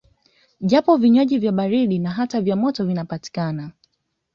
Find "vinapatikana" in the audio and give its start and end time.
2.85-3.71